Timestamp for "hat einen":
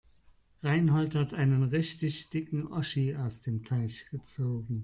1.13-1.61